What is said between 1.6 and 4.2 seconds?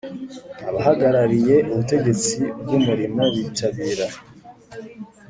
ubutegetsi bw umurimo bitabira